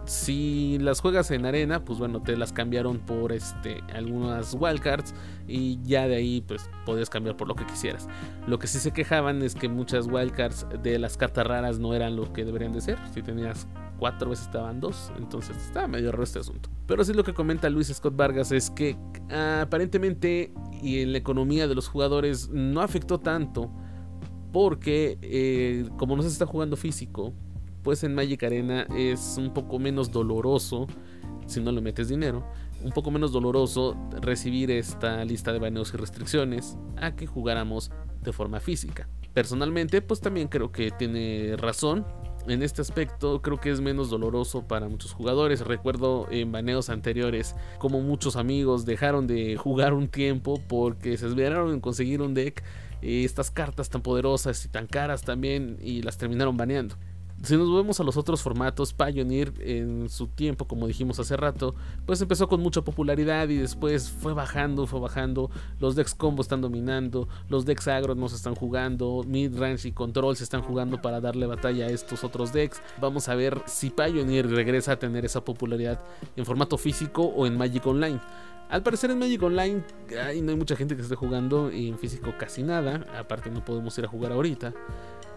Si 0.07 0.79
las 0.81 1.01
juegas 1.01 1.31
en 1.31 1.47
arena, 1.47 1.85
pues 1.85 1.99
bueno, 1.99 2.21
te 2.23 2.37
las 2.37 2.53
cambiaron 2.53 2.99
por 2.99 3.33
este 3.33 3.81
algunas 3.95 4.57
wildcards 4.59 5.15
y 5.47 5.79
ya 5.85 6.09
de 6.09 6.17
ahí 6.17 6.41
pues 6.41 6.69
podías 6.85 7.11
cambiar 7.11 7.37
por 7.37 7.47
lo 7.47 7.55
que 7.55 7.65
quisieras. 7.67 8.09
Lo 8.47 8.59
que 8.59 8.67
sí 8.67 8.79
se 8.79 8.93
quejaban 8.93 9.43
es 9.43 9.55
que 9.55 9.69
muchas 9.69 10.07
wildcards 10.07 10.67
de 10.83 10.99
las 10.99 11.17
cartas 11.17 11.47
raras 11.47 11.79
no 11.79 11.95
eran 11.95 12.17
lo 12.17 12.33
que 12.33 12.45
deberían 12.45 12.73
de 12.73 12.81
ser. 12.81 12.99
Si 13.13 13.23
tenías 13.23 13.69
cuatro 13.99 14.31
veces 14.31 14.47
estaban 14.47 14.81
dos, 14.81 15.13
entonces 15.17 15.57
estaba 15.59 15.87
medio 15.87 16.11
raro 16.11 16.25
este 16.25 16.41
asunto. 16.41 16.71
Pero 16.87 17.05
sí 17.05 17.13
lo 17.13 17.23
que 17.23 17.35
comenta 17.35 17.69
Luis 17.69 17.89
Scott 17.89 18.17
Vargas 18.17 18.51
es 18.51 18.71
que 18.71 18.97
aparentemente 19.61 20.53
y 20.83 21.03
en 21.03 21.13
la 21.13 21.19
economía 21.19 21.69
de 21.69 21.75
los 21.75 21.87
jugadores 21.87 22.49
no 22.49 22.81
afectó 22.81 23.21
tanto 23.21 23.71
porque 24.53 25.19
eh, 25.23 25.89
como 25.97 26.17
no 26.17 26.23
se 26.23 26.29
está 26.29 26.47
jugando 26.47 26.77
físico, 26.77 27.33
pues 27.83 28.05
en 28.05 28.15
Magic 28.15 28.43
Arena 28.43 28.87
es 28.97 29.37
un 29.39 29.53
poco 29.53 29.79
menos 29.79 30.11
doloroso, 30.11 30.87
si 31.47 31.61
no 31.61 31.73
le 31.73 31.81
metes 31.81 32.09
dinero, 32.09 32.45
un 32.83 32.93
poco 32.93 33.11
menos 33.11 33.33
doloroso 33.33 33.97
recibir 34.21 34.71
esta 34.71 35.25
lista 35.25 35.53
de 35.53 35.59
baneos 35.59 35.93
y 35.95 35.97
restricciones 35.97 36.77
a 36.97 37.15
que 37.15 37.27
jugáramos 37.27 37.91
de 38.23 38.33
forma 38.33 38.61
física. 38.61 39.09
Personalmente, 39.35 40.03
pues 40.03 40.21
también 40.21 40.49
creo 40.49 40.73
que 40.73 40.91
tiene 40.91 41.57
razón. 41.57 42.05
En 42.49 42.63
este 42.63 42.81
aspecto 42.81 43.43
creo 43.43 43.61
que 43.61 43.71
es 43.71 43.81
menos 43.81 44.11
doloroso 44.11 44.67
para 44.67 44.89
muchos 44.89 45.13
jugadores. 45.13 45.61
Recuerdo 45.61 46.27
en 46.31 46.51
baneos 46.51 46.89
anteriores 46.89 47.55
como 47.79 48.01
muchos 48.01 48.37
amigos 48.37 48.87
dejaron 48.87 49.27
de 49.27 49.57
jugar 49.57 49.93
un 49.93 50.09
tiempo 50.09 50.61
porque 50.69 51.17
se 51.17 51.27
esmeraron 51.27 51.73
en 51.73 51.81
conseguir 51.81 52.23
un 52.23 52.35
deck 52.35 52.65
estas 53.03 53.51
cartas 53.51 53.89
tan 53.89 54.03
poderosas 54.03 54.65
y 54.65 54.69
tan 54.69 54.87
caras 54.87 55.23
también 55.23 55.79
y 55.83 56.03
las 56.03 56.19
terminaron 56.19 56.57
baneando. 56.57 56.97
Si 57.43 57.57
nos 57.57 57.75
vemos 57.75 57.99
a 57.99 58.05
los 58.05 58.19
otros 58.19 58.43
formatos, 58.43 58.93
Pioneer 58.93 59.55
en 59.61 60.11
su 60.11 60.27
tiempo, 60.27 60.67
como 60.67 60.87
dijimos 60.87 61.19
hace 61.21 61.39
rato, 61.39 61.75
pues 62.05 62.21
empezó 62.21 62.49
con 62.49 62.61
mucha 62.61 62.83
popularidad 62.83 63.49
y 63.49 63.57
después 63.57 64.11
fue 64.11 64.35
bajando, 64.35 64.87
fue 64.87 65.01
bajando. 65.01 65.51
Los 65.79 65.97
decks 65.97 66.15
combo 66.15 66.43
están 66.43 66.61
dominando, 66.61 67.29
los 67.49 67.65
decks 67.65 67.89
agro 67.89 68.15
no 68.15 68.29
se 68.29 68.37
están 68.37 68.55
jugando, 68.55 69.25
mid 69.27 69.59
range 69.59 69.89
y 69.89 69.93
control 69.93 70.37
se 70.37 70.45
están 70.45 70.61
jugando 70.61 71.01
para 71.01 71.23
darle 71.23 71.47
batalla 71.47 71.87
a 71.87 71.89
estos 71.89 72.25
otros 72.25 72.53
decks. 72.53 72.83
Vamos 73.01 73.27
a 73.31 73.35
ver 73.35 73.63
si 73.65 73.89
Pioneer 73.89 74.51
regresa 74.51 74.93
a 74.93 74.99
tener 74.99 75.25
esa 75.25 75.43
popularidad 75.43 75.99
en 76.37 76.45
formato 76.45 76.77
físico 76.77 77.23
o 77.23 77.47
en 77.47 77.57
Magic 77.57 77.87
Online. 77.87 78.21
Al 78.71 78.85
parecer 78.85 79.11
en 79.11 79.19
Magic 79.19 79.43
Online 79.43 79.83
no 80.43 80.51
hay 80.51 80.57
mucha 80.57 80.77
gente 80.77 80.95
que 80.95 81.03
esté 81.03 81.17
jugando 81.17 81.73
y 81.73 81.89
en 81.89 81.99
físico 81.99 82.33
casi 82.39 82.63
nada. 82.63 83.05
Aparte 83.19 83.51
no 83.51 83.65
podemos 83.65 83.99
ir 83.99 84.05
a 84.05 84.09
jugar 84.09 84.31
ahorita. 84.31 84.73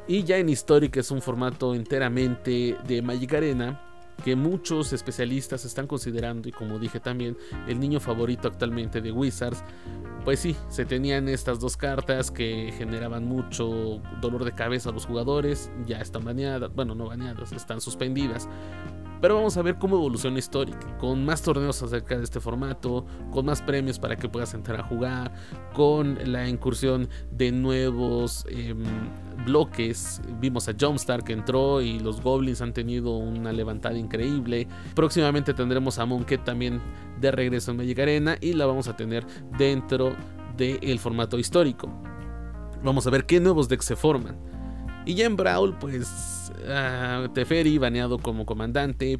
Y 0.07 0.23
ya 0.23 0.37
en 0.37 0.49
Historic 0.49 0.97
es 0.97 1.09
un 1.09 1.21
formato 1.21 1.73
enteramente 1.73 2.77
de 2.85 3.01
Magic 3.01 3.33
Arena 3.33 3.81
que 4.23 4.35
muchos 4.35 4.93
especialistas 4.93 5.65
están 5.65 5.87
considerando 5.87 6.47
y 6.47 6.51
como 6.51 6.77
dije 6.77 6.99
también 6.99 7.35
el 7.67 7.79
niño 7.79 7.99
favorito 7.99 8.47
actualmente 8.47 9.01
de 9.01 9.11
Wizards. 9.11 9.63
Pues 10.23 10.39
sí, 10.39 10.55
se 10.69 10.85
tenían 10.85 11.27
estas 11.27 11.59
dos 11.59 11.75
cartas 11.75 12.29
que 12.29 12.71
generaban 12.77 13.25
mucho 13.25 14.01
dolor 14.21 14.45
de 14.45 14.53
cabeza 14.53 14.89
a 14.89 14.93
los 14.93 15.05
jugadores, 15.05 15.71
ya 15.85 15.99
están 15.99 16.23
baneadas, 16.23 16.73
bueno 16.73 16.93
no 16.95 17.07
baneadas, 17.07 17.51
están 17.51 17.81
suspendidas. 17.81 18.47
Pero 19.23 19.35
vamos 19.35 19.55
a 19.55 19.61
ver 19.61 19.77
cómo 19.77 19.95
evoluciona 19.95 20.37
Historic, 20.37 20.97
con 20.97 21.23
más 21.23 21.41
torneos 21.41 21.81
acerca 21.81 22.17
de 22.17 22.25
este 22.25 22.41
formato, 22.41 23.05
con 23.31 23.45
más 23.45 23.61
premios 23.61 23.97
para 23.97 24.17
que 24.17 24.27
puedas 24.27 24.53
entrar 24.53 24.81
a 24.81 24.83
jugar, 24.83 25.33
con 25.73 26.19
la 26.29 26.49
incursión 26.49 27.07
de 27.31 27.53
nuevos 27.53 28.45
em, 28.49 28.83
bloques. 29.45 30.21
Vimos 30.41 30.67
a 30.67 30.73
Jumpstar 30.77 31.23
que 31.23 31.31
entró 31.31 31.79
y 31.79 31.99
los 31.99 32.19
Goblins 32.19 32.59
han 32.59 32.73
tenido 32.73 33.15
una 33.15 33.53
levantada 33.53 33.97
increíble. 33.97 34.67
Próximamente 34.93 35.53
tendremos 35.53 35.99
a 35.99 36.05
Monkey 36.05 36.39
también 36.39 36.81
de 37.21 37.31
regreso 37.31 37.71
en 37.71 37.77
Magic 37.77 37.99
Arena 37.99 38.35
y 38.41 38.51
la 38.51 38.65
vamos 38.65 38.89
a 38.89 38.97
tener 38.97 39.25
dentro 39.57 40.17
del 40.57 40.99
formato 40.99 41.39
histórico. 41.39 41.89
Vamos 42.83 43.07
a 43.07 43.09
ver 43.09 43.25
qué 43.25 43.39
nuevos 43.39 43.69
decks 43.69 43.85
se 43.85 43.95
forman. 43.95 44.52
Y 45.05 45.15
ya 45.15 45.25
en 45.25 45.35
Brawl, 45.35 45.77
pues 45.79 46.51
uh, 46.63 47.27
Teferi 47.29 47.77
baneado 47.77 48.17
como 48.17 48.45
comandante. 48.45 49.17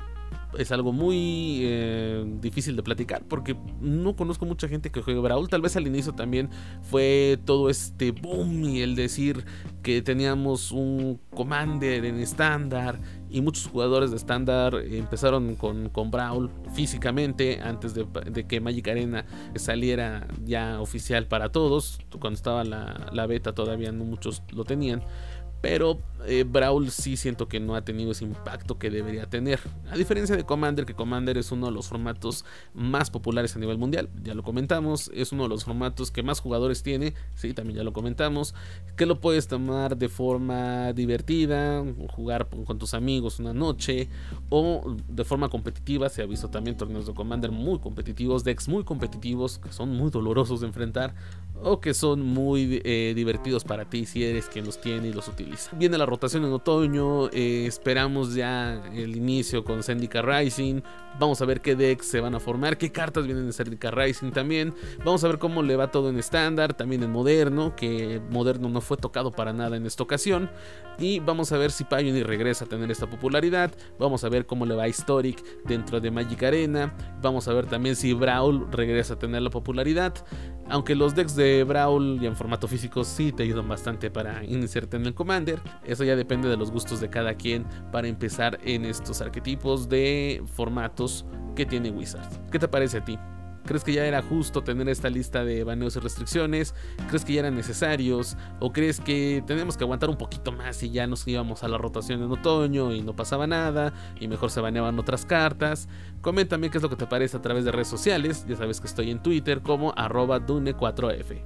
Es 0.58 0.72
algo 0.72 0.92
muy 0.92 1.62
eh, 1.64 2.24
difícil 2.40 2.76
de 2.76 2.84
platicar 2.84 3.24
porque 3.28 3.56
no 3.82 4.16
conozco 4.16 4.46
mucha 4.46 4.68
gente 4.68 4.92
que 4.92 5.02
juegue 5.02 5.20
Brawl. 5.20 5.50
Tal 5.50 5.62
vez 5.64 5.76
al 5.76 5.88
inicio 5.88 6.14
también 6.14 6.52
fue 6.84 7.40
todo 7.44 7.72
este 7.72 8.12
boom 8.12 8.64
y 8.66 8.82
el 8.82 8.96
decir 8.96 9.46
que 9.82 10.04
teníamos 10.04 10.72
un 10.72 11.20
commander 11.32 12.06
en 12.06 12.20
estándar 12.20 13.00
y 13.32 13.42
muchos 13.42 13.66
jugadores 13.66 14.12
de 14.12 14.18
estándar 14.18 14.76
empezaron 14.76 15.56
con, 15.56 15.90
con, 15.90 16.12
Brawl 16.12 16.52
físicamente 16.76 17.60
antes 17.60 17.96
de, 17.96 18.06
que 18.48 18.62
Magic 18.62 18.88
Arena 18.90 19.26
saliera 19.56 20.28
ya 20.46 20.80
oficial 20.82 21.26
para 21.26 21.52
todos. 21.52 21.98
Cuando 22.20 22.38
estaba 22.38 22.64
la, 22.64 23.10
la 23.12 23.26
beta 23.26 23.54
todavía 23.56 23.92
no 23.92 24.04
muchos 24.04 24.44
lo 24.52 24.66
tenían 24.66 25.02
pero 25.64 25.98
eh, 26.26 26.44
Brawl 26.44 26.92
sí 26.92 27.16
siento 27.16 27.48
que 27.48 27.62
no 27.62 27.76
ha 27.76 27.86
tenido 27.86 28.12
ese 28.12 28.26
impacto 28.26 28.78
que 28.78 28.90
debería 28.90 29.28
tener. 29.28 29.62
A 29.90 29.96
diferencia 29.96 30.36
de 30.36 30.44
Commander, 30.44 30.86
que 30.86 30.94
Commander 30.94 31.38
es 31.38 31.54
uno 31.54 31.68
de 31.68 31.72
los 31.72 31.88
formatos 31.88 32.44
más 32.74 33.10
populares 33.10 33.56
a 33.56 33.60
nivel 33.60 33.78
mundial, 33.78 34.10
ya 34.24 34.34
lo 34.34 34.44
comentamos, 34.44 35.10
es 35.14 35.32
uno 35.32 35.44
de 35.44 35.50
los 35.50 35.64
formatos 35.64 36.12
que 36.12 36.22
más 36.22 36.42
jugadores 36.42 36.84
tiene, 36.84 37.14
sí, 37.36 37.54
también 37.54 37.78
ya 37.78 37.84
lo 37.86 37.94
comentamos, 37.94 38.54
que 38.98 39.06
lo 39.06 39.22
puedes 39.22 39.48
tomar 39.48 39.96
de 39.96 40.10
forma 40.10 40.92
divertida, 40.92 41.82
jugar 42.10 42.50
con 42.50 42.78
tus 42.78 42.94
amigos 42.94 43.40
una 43.40 43.54
noche 43.54 44.10
o 44.50 44.98
de 45.08 45.24
forma 45.24 45.48
competitiva, 45.48 46.10
se 46.10 46.24
ha 46.24 46.26
visto 46.26 46.50
también 46.50 46.76
torneos 46.76 47.06
de 47.06 47.14
Commander 47.14 47.52
muy 47.52 47.80
competitivos, 47.80 48.44
decks 48.44 48.68
muy 48.68 48.84
competitivos, 48.84 49.60
que 49.60 49.72
son 49.72 49.96
muy 49.96 50.12
dolorosos 50.12 50.60
de 50.60 50.68
enfrentar 50.68 51.16
o 51.62 51.80
que 51.80 51.94
son 51.94 52.22
muy 52.22 52.82
eh, 52.84 53.14
divertidos 53.16 53.64
para 53.64 53.90
ti 53.90 54.06
si 54.06 54.26
eres 54.26 54.48
quien 54.48 54.66
los 54.66 54.82
tiene 54.82 55.08
y 55.08 55.14
los 55.14 55.30
utiliza. 55.30 55.53
Viene 55.74 55.98
la 55.98 56.06
rotación 56.06 56.46
en 56.46 56.52
otoño, 56.52 57.30
eh, 57.30 57.66
esperamos 57.68 58.34
ya 58.34 58.82
el 58.94 59.16
inicio 59.16 59.64
con 59.64 59.84
Zendika 59.84 60.22
Rising, 60.22 60.82
vamos 61.20 61.42
a 61.42 61.46
ver 61.46 61.62
qué 61.62 61.76
decks 61.76 62.08
se 62.08 62.20
van 62.20 62.36
a 62.36 62.40
formar, 62.40 62.78
qué 62.78 62.92
cartas 62.92 63.26
vienen 63.26 63.46
de 63.46 63.54
Zendika 63.54 63.92
Rising 63.92 64.32
también, 64.32 64.74
vamos 65.06 65.24
a 65.24 65.28
ver 65.28 65.38
cómo 65.38 65.62
le 65.62 65.76
va 65.76 65.92
todo 65.92 66.10
en 66.10 66.18
estándar, 66.18 66.74
también 66.74 67.04
en 67.04 67.12
moderno, 67.12 67.76
que 67.76 68.22
moderno 68.30 68.70
no 68.70 68.82
fue 68.82 68.98
tocado 68.98 69.32
para 69.32 69.54
nada 69.54 69.78
en 69.78 69.86
esta 69.86 70.04
ocasión, 70.04 70.50
y 70.98 71.20
vamos 71.20 71.52
a 71.52 71.58
ver 71.58 71.72
si 71.72 71.84
Pioneer 71.84 72.26
regresa 72.28 72.66
a 72.66 72.68
tener 72.68 72.90
esta 72.92 73.10
popularidad, 73.10 73.72
vamos 74.00 74.24
a 74.24 74.30
ver 74.30 74.46
cómo 74.46 74.66
le 74.66 74.76
va 74.76 74.84
a 74.84 74.88
Historic 74.88 75.44
dentro 75.66 76.00
de 76.00 76.12
Magic 76.12 76.42
Arena, 76.44 76.96
vamos 77.22 77.48
a 77.48 77.54
ver 77.54 77.66
también 77.68 77.96
si 77.96 78.14
Brawl 78.14 78.72
regresa 78.72 79.16
a 79.16 79.20
tener 79.20 79.42
la 79.42 79.50
popularidad, 79.50 80.14
aunque 80.70 80.96
los 80.96 81.14
decks 81.14 81.36
de 81.36 81.64
Brawl 81.64 82.20
y 82.22 82.26
en 82.26 82.36
formato 82.36 82.68
físico 82.68 83.04
sí 83.04 83.32
te 83.32 83.44
ayudan 83.44 83.68
bastante 83.68 84.10
para 84.10 84.44
iniciarte 84.44 84.98
en 84.98 85.06
el 85.06 85.14
Eso 85.86 86.04
ya 86.04 86.16
depende 86.16 86.50
de 86.50 86.58
los 86.58 86.72
gustos 86.72 87.00
de 87.00 87.10
cada 87.10 87.36
quien 87.36 87.66
para 87.92 88.08
empezar 88.08 88.60
en 88.64 88.86
estos 88.86 89.22
arquetipos 89.22 89.90
de 89.90 90.44
formatos 90.56 91.26
que 91.56 91.66
tiene 91.66 91.92
Wizard. 91.92 92.50
¿Qué 92.52 92.60
te 92.60 92.68
parece 92.68 92.98
a 92.98 93.06
ti? 93.06 93.18
¿Crees 93.66 93.86
que 93.86 93.94
ya 93.94 94.06
era 94.06 94.22
justo 94.22 94.62
tener 94.62 94.90
esta 94.90 95.10
lista 95.10 95.46
de 95.46 95.64
baneos 95.64 95.96
y 95.96 96.00
restricciones? 96.00 96.76
¿Crees 97.08 97.24
que 97.24 97.34
ya 97.34 97.40
eran 97.42 97.56
necesarios? 97.56 98.36
¿O 98.60 98.74
crees 98.74 99.00
que 99.00 99.42
tenemos 99.48 99.78
que 99.78 99.86
aguantar 99.86 100.10
un 100.10 100.18
poquito 100.18 100.52
más 100.52 100.84
y 100.84 100.92
ya 100.92 101.08
nos 101.08 101.26
íbamos 101.26 101.64
a 101.64 101.70
la 101.70 101.78
rotación 101.78 102.22
en 102.22 102.30
otoño 102.30 102.92
y 102.92 103.02
no 103.02 103.16
pasaba 103.16 103.48
nada 103.48 103.94
y 104.20 104.28
mejor 104.28 104.52
se 104.52 104.60
baneaban 104.60 105.00
otras 105.00 105.26
cartas? 105.26 105.88
Coméntame 106.22 106.70
qué 106.70 106.78
es 106.78 106.84
lo 106.84 106.90
que 106.90 106.98
te 106.98 107.08
parece 107.08 107.38
a 107.38 107.42
través 107.42 107.64
de 107.64 107.72
redes 107.72 107.88
sociales. 107.88 108.46
Ya 108.50 108.58
sabes 108.58 108.82
que 108.82 108.88
estoy 108.88 109.12
en 109.12 109.24
Twitter 109.24 109.62
como 109.62 109.94
arroba 109.96 110.42
dune4f. 110.46 111.42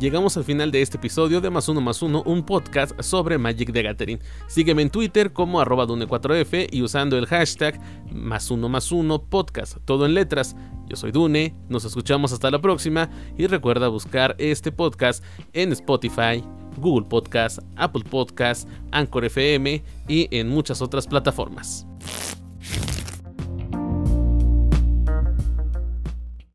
Llegamos 0.00 0.34
al 0.38 0.44
final 0.44 0.70
de 0.70 0.80
este 0.80 0.96
episodio 0.96 1.42
de 1.42 1.50
Más 1.50 1.68
Uno 1.68 1.82
Más 1.82 2.00
Uno, 2.00 2.22
un 2.24 2.42
podcast 2.42 2.98
sobre 3.02 3.36
Magic 3.36 3.70
the 3.70 3.82
Gathering. 3.82 4.18
Sígueme 4.46 4.80
en 4.80 4.88
Twitter 4.88 5.30
como 5.30 5.60
arroba 5.60 5.86
Dune4F 5.86 6.68
y 6.72 6.80
usando 6.80 7.18
el 7.18 7.26
hashtag 7.26 7.78
Más 8.10 8.50
Uno 8.50 8.70
Más 8.70 8.92
Uno 8.92 9.22
Podcast, 9.22 9.76
todo 9.84 10.06
en 10.06 10.14
letras. 10.14 10.56
Yo 10.88 10.96
soy 10.96 11.12
Dune, 11.12 11.54
nos 11.68 11.84
escuchamos 11.84 12.32
hasta 12.32 12.50
la 12.50 12.62
próxima 12.62 13.10
y 13.36 13.46
recuerda 13.46 13.88
buscar 13.88 14.36
este 14.38 14.72
podcast 14.72 15.22
en 15.52 15.70
Spotify, 15.72 16.42
Google 16.78 17.06
Podcast, 17.06 17.58
Apple 17.76 18.04
Podcast, 18.08 18.66
Anchor 18.92 19.26
FM 19.26 19.84
y 20.08 20.34
en 20.34 20.48
muchas 20.48 20.80
otras 20.80 21.06
plataformas. 21.06 21.86